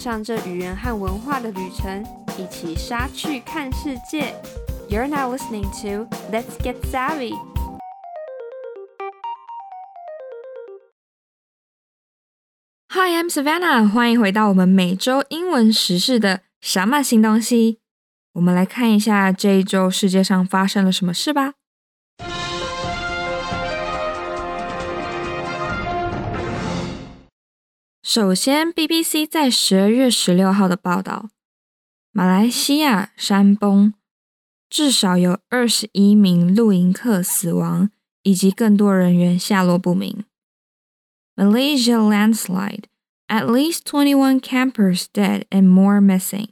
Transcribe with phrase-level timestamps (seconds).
[0.00, 2.02] 上这语言和文化的旅程，
[2.38, 4.34] 一起杀去看世界。
[4.88, 7.34] You're now listening to Let's Get Savvy.
[12.88, 13.86] Hi, I'm Savannah.
[13.86, 17.80] 欢迎回到我们每周英文时事的什么新东西？
[18.32, 21.59] 我们来看一下这一周世界上发生了什么事吧。
[28.09, 31.31] 首先，BBC 在十二月十六号的报道，
[32.11, 33.93] 马来西亚山崩，
[34.69, 37.89] 至少有二十一名露营客死亡，
[38.21, 40.23] 以及更多人员下落不明。
[41.35, 42.83] Malaysia landslide,
[43.27, 46.49] at least 21 campers dead and more missing.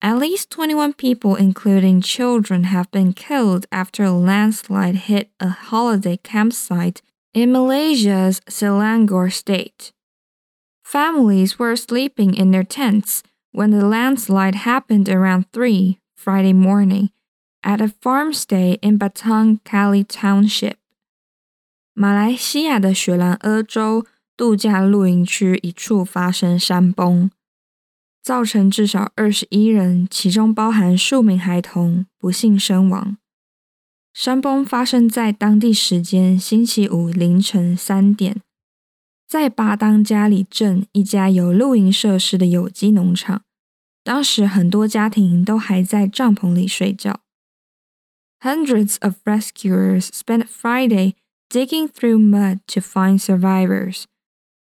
[0.00, 6.18] At least 21 people, including children, have been killed after a landslide hit a holiday
[6.18, 7.00] campsite
[7.32, 9.92] in Malaysia's Selangor state.
[10.90, 17.10] Families were sleeping in their tents when the landslide happened around 3 Friday morning
[17.62, 20.76] at a farmstay in Batang Kali Township.
[21.92, 27.30] 马来西亚的雪兰莪州度假露营区一处发生山崩，
[28.22, 33.16] 造成至少二十一人，其中包含数名孩童，不幸身亡。
[34.12, 38.40] 山崩发生在当地时间星期五凌晨三点。
[39.30, 43.42] 在巴当加里镇一家有露营设施的有机农场，
[44.04, 47.20] 当时很多家庭都还在帐篷里睡觉。
[48.40, 51.14] Hundreds of rescuers spent Friday
[51.50, 54.04] digging through mud to find survivors.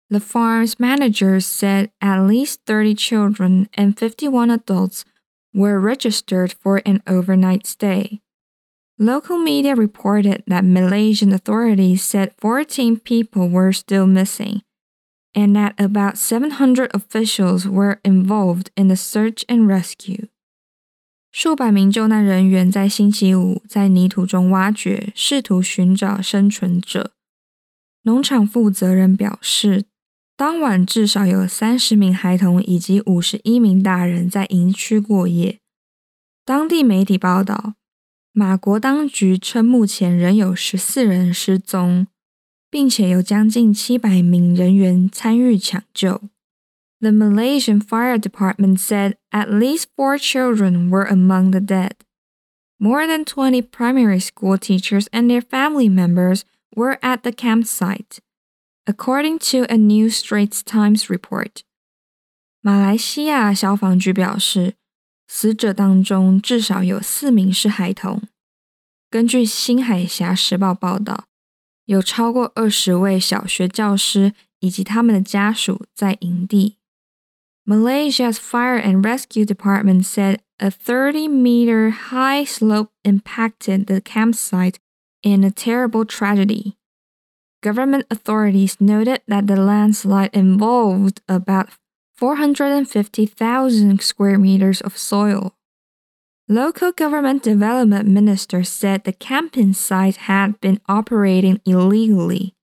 [0.09, 5.03] The farm's managers said at least 30 children and 51 adults
[5.53, 8.19] were registered for an overnight stay.
[8.97, 14.61] Local media reported that Malaysian authorities said 14 people were still missing,
[15.33, 20.27] and that about 700 officials were involved in the search and rescue.
[21.31, 27.13] 数百名救难人员在星期五在泥土中挖掘，试图寻找生存者。
[28.03, 29.85] 农场负责人表示，
[30.37, 35.57] 当晚至少有三十名孩童以及五十一名大人在营区过夜。
[36.45, 37.73] 当地媒体报道。
[38.35, 42.07] 马国当局称，目前仍有十四人失踪，
[42.69, 46.21] 并且有将近七百名人员参与抢救。
[47.01, 51.93] The Malaysian Fire Department said at least four children were among the dead.
[52.77, 56.43] More than 20 primary school teachers and their family members
[56.75, 58.19] were at the campsite,
[58.85, 61.63] according to a New Straits Times report.
[62.61, 64.75] 马来西亚消防局表示。
[65.27, 68.21] 死者当中至少有四名是孩童。
[69.09, 71.25] 根据《新海峡时报》报道，
[71.85, 76.77] 有超过二十位小学教师以及他们的家属在营地。
[77.65, 84.75] Malaysia's Fire and Rescue Department said a 30 meter high slope impacted the campsite
[85.21, 86.73] in a terrible tragedy.
[87.61, 91.69] Government authorities noted that the landslide involved about
[92.17, 95.55] 450,000 square meters of soil.
[96.47, 102.53] Local government development minister said the camping site had been operating illegally.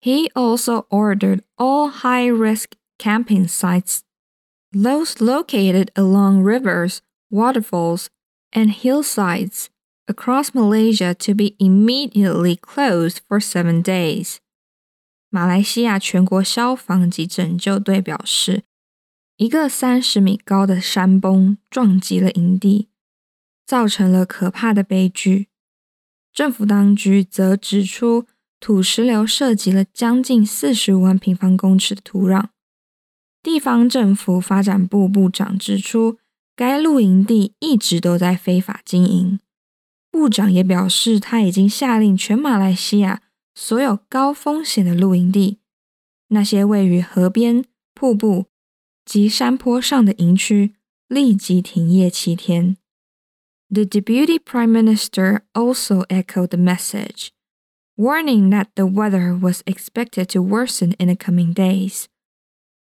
[0.00, 4.04] He also ordered all high risk camping sites,
[4.72, 8.08] those located along rivers, waterfalls,
[8.52, 9.70] and hillsides
[10.06, 14.40] across Malaysia, to be immediately closed for seven days.
[15.30, 18.62] 马来西亚全国消防及拯救队表示，
[19.37, 22.89] 一个三十米高的山崩撞击了营地，
[23.65, 25.47] 造成了可怕的悲剧。
[26.31, 28.27] 政府当局则指出，
[28.59, 32.49] 土石流涉及了将近四十五万平方公尺的土壤。
[33.41, 36.17] 地方政府发展部部长指出，
[36.55, 39.39] 该露营地一直都在非法经营。
[40.11, 43.23] 部长也表示，他已经下令全马来西亚
[43.55, 45.59] 所有高风险的露营地，
[46.27, 47.65] 那些位于河边、
[47.95, 48.45] 瀑布。
[49.04, 50.74] 及山坡上的营区
[51.08, 52.76] 立即停业七天。
[53.70, 57.28] The Deputy Prime Minister also echoed the message,
[57.96, 62.04] warning that the weather was expected to worsen in the coming days.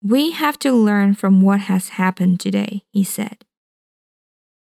[0.00, 3.38] We have to learn from what has happened today, he said.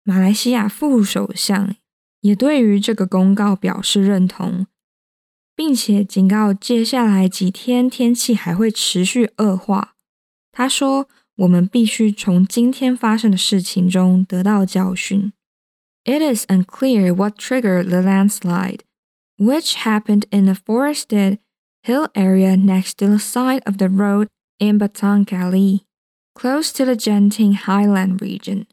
[0.04, 1.76] 马来西亚副首相
[2.22, 4.66] 也对于这个公告表示认同，
[5.56, 9.96] 并且警告接下来几天天气还会持续恶化。
[10.52, 11.08] 他说。
[11.41, 15.33] 我们必须从今天发生的事情中得到教训。
[16.05, 18.81] It is unclear what triggered the landslide,
[19.39, 21.39] which happened in a forested
[21.83, 24.29] hill area next to the side of the road
[24.59, 25.87] in Batang Kali,
[26.35, 28.67] close to the Genting Highland region.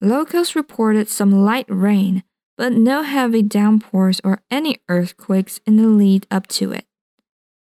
[0.00, 2.24] Locals reported some light rain,
[2.56, 6.86] but no heavy downpours or any earthquakes in the lead up to it.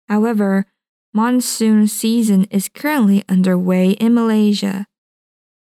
[0.09, 0.65] However,
[1.19, 4.85] monsoon season is currently underway in Malaysia.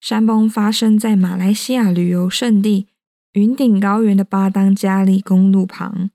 [0.01, 2.87] 山崩发生在马来西亚旅游胜地
[3.33, 6.09] 云顶高原的巴当加利公路旁。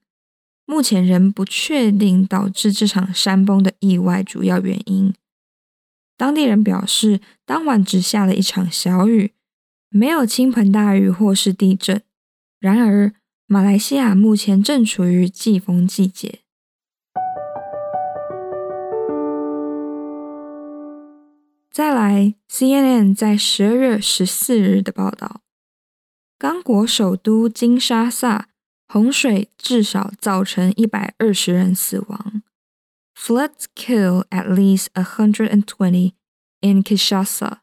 [0.67, 5.15] 目前仍不确定导致这场山崩的意外主要原因。
[6.17, 9.33] 当地人表示，当晚只下了一场小雨，
[9.89, 12.03] 没有倾盆大雨或是地震。
[12.59, 13.15] 然而，
[13.47, 16.41] 马来西亚目前正处于季风季节。
[21.78, 25.42] 再来，CNN 在十二月十四日的报道：，
[26.38, 28.50] 刚果首都金沙萨
[28.88, 32.44] 洪水至少造成一百二十人死亡。
[33.16, 36.14] Floods kill at least 120
[36.62, 37.60] in Kinshasa.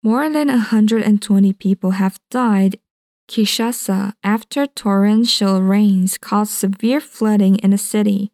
[0.00, 2.78] More than 120 people have died
[3.26, 8.30] Kinshasa after torrential rains caused severe flooding in the city,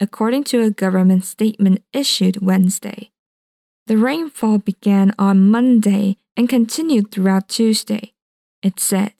[0.00, 3.12] according to a government statement issued Wednesday.
[3.88, 8.14] The rainfall began on Monday and continued throughout Tuesday,
[8.62, 9.12] it said.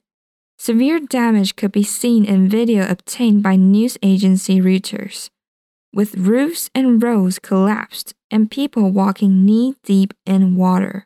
[0.57, 5.27] Severe damage could be seen in video obtained by news agency Reuters
[5.93, 11.03] with roofs and roads collapsed and people walking knee deep in water。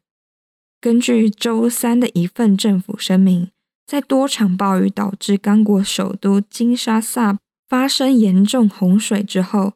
[0.80, 3.52] 根据周三的一份政府声明，
[3.86, 9.74] 在多场暴雨导致刚果首都金沙萨发生严重洪水之后，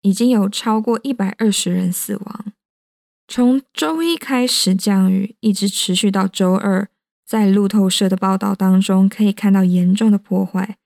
[0.00, 2.52] 已经有超过一百二十人死亡。
[3.32, 6.88] 从周一开始降雨，一直持续到周二，
[7.26, 10.76] 在路透社的报道当中可以看到严重的破坏，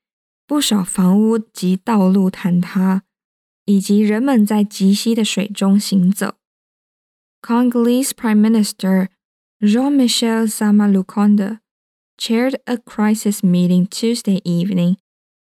[0.46, 3.02] 不少房屋及道路坍塌。
[3.64, 6.34] 以及人们在极稀的水中行走。
[7.40, 9.06] Congolese Prime Minister
[9.60, 11.60] Jean-Michel Samalukonde
[12.18, 14.96] chaired a crisis meeting Tuesday evening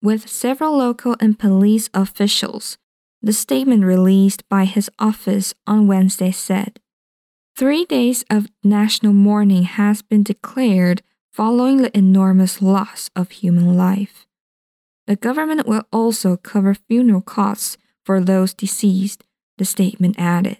[0.02, 2.74] with several local and police officials.
[3.22, 6.80] The statement released by his office on Wednesday said,
[7.56, 11.02] Three days of national mourning has been declared
[11.32, 14.26] following the enormous loss of human life.
[15.06, 19.20] The government will also cover funeral costs for those deceased,
[19.56, 20.58] the statement added.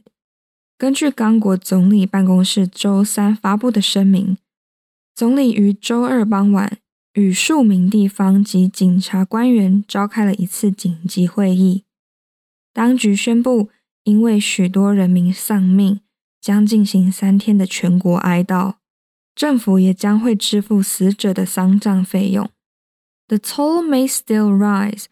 [0.76, 4.38] 根据刚果总理办公室周三发布的声明，
[5.14, 6.78] 总理于周二傍晚
[7.14, 11.84] 与数名地方及警察官员召开了一次紧急会议。
[12.72, 13.70] 当局宣布，
[14.04, 16.00] 因为许多人民丧命，
[16.45, 18.75] 将进行三天的全国哀悼，
[19.33, 22.47] 政府也将会支付死者的丧葬费用。
[23.27, 25.05] The toll may still rise.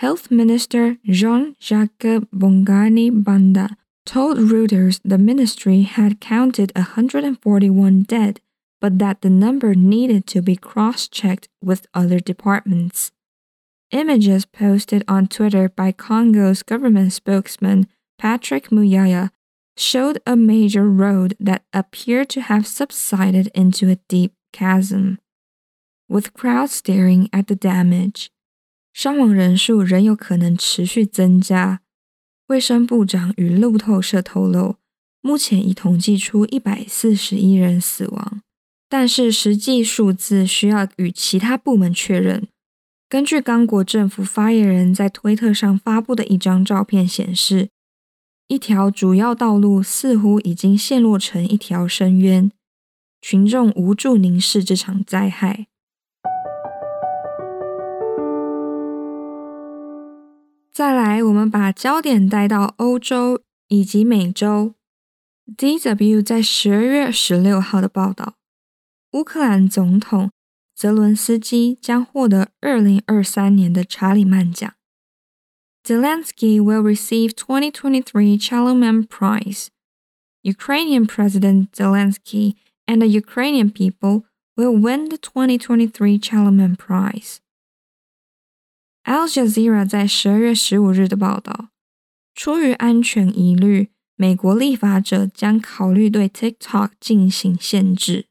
[0.00, 8.40] Health Minister Jean-Jacques Mbungani Mbanda told Reuters the ministry had counted 141 dead,
[8.82, 13.12] but that the number needed to be cross-checked with other departments.
[13.92, 17.86] Images posted on Twitter by Congo's government spokesman
[18.18, 19.30] Patrick Muyaya
[19.76, 25.18] showed a major road that appeared to have subsided into a deep chasm,
[26.08, 28.28] with crowds staring at the damage.
[28.92, 31.80] 伤亡人数仍有可能持续增加。
[32.46, 34.76] 卫生部长与路透社透露，
[35.20, 38.42] 目前已统计出一百四十一人死亡，
[38.88, 42.46] 但是实际数字需要与其他部门确认。
[43.08, 47.70] 根据刚果政府发言人在推特上发布的一张照片显示，
[48.46, 52.52] 一条主要道路似乎已经陷落成一条深渊，
[53.22, 55.66] 群众无助凝视这场灾害。
[60.70, 64.74] 再来，我们把焦点带到欧洲以及美洲。
[65.56, 68.34] DW 在十二月十六号的报道，
[69.12, 70.30] 乌克兰总统
[70.74, 74.74] 泽伦斯基将获得二零二三年的查理曼奖。
[75.86, 79.68] Zelensky will receive 2023 Charlemagne Prize.
[80.42, 82.54] Ukrainian President Zelensky
[82.88, 84.24] and the Ukrainian people
[84.56, 87.40] will win the 2023 Charlemagne Prize。
[89.04, 91.68] Al Jazeera 在十月十五日的报道，
[92.34, 98.24] 出于安全疑虑，美国立法者将考虑对 TikTok 进行限制。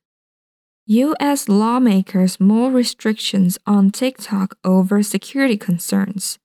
[0.85, 1.47] U.S.
[1.47, 6.37] lawmakers more restrictions on TikTok over security concerns。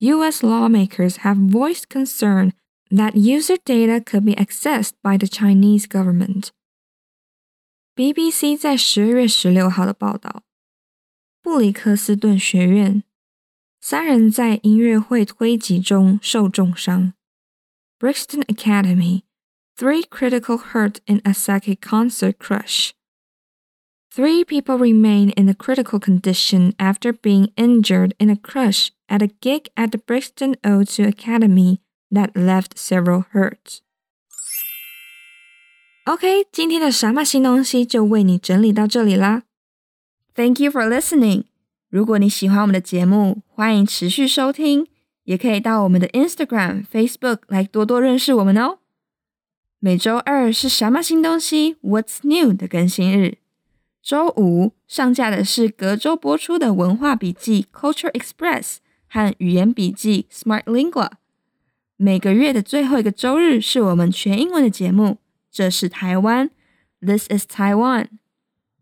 [0.00, 0.42] U.S.
[0.42, 2.52] lawmakers have voiced concern
[2.90, 6.50] that user data could be accessed by the Chinese government.
[7.94, 10.42] BBC 在十二月十六号的报道，
[11.42, 13.04] 布里克斯顿学院
[13.80, 17.14] 三人在音乐会推挤中受重伤。
[17.98, 19.22] Brixton Academy
[19.76, 22.90] Three critical hurt in Asaki concert crush.
[24.14, 29.30] Three people remain in a critical condition after being injured in a crush at a
[29.40, 33.80] gig at the Brixton O2 Academy that left several hurt.
[36.04, 39.44] OK，今天的什么新东西就为你整理到这里啦。
[40.34, 41.44] Thank you for listening。
[41.88, 44.86] 如果你喜欢我们的节目，欢迎持续收听，
[45.24, 48.80] 也可以到我们的 Instagram、Facebook 来多多认识我们哦。
[49.78, 53.38] 每周二是什么新东西 What's New 的更新日，
[54.07, 58.77] 周五上架的是隔周播出的文化笔记 Culture Express
[59.09, 61.09] 和语言笔记 Smart Lingua。
[61.97, 65.17] 每个月的最后一个周日是我们全英文的节目。
[65.51, 66.49] 这是台湾
[67.01, 68.07] ，This is Taiwan。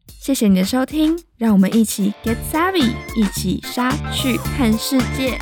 [0.08, 5.39] 谢谢你的收听，让我们一起 get savvy，一起杀去看世界。